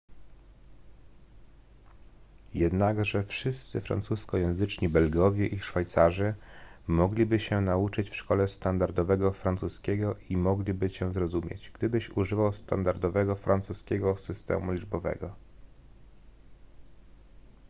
jednakże 2.53 3.23
wszyscy 3.23 3.81
francuskojęzyczni 3.81 4.89
belgowie 4.89 5.47
i 5.47 5.59
szwajcarzy 5.59 6.33
mogliby 6.87 7.39
się 7.39 7.61
nauczyć 7.61 8.09
w 8.09 8.15
szkole 8.15 8.47
standardowego 8.47 9.31
francuskiego 9.33 10.15
i 10.29 10.37
mogliby 10.37 10.89
cię 10.89 11.11
zrozumieć 11.11 11.71
gdybyś 11.73 12.09
używał 12.09 12.53
standardowego 12.53 13.35
francuskiego 13.35 14.17
systemu 14.17 14.71
liczbowego 14.71 15.35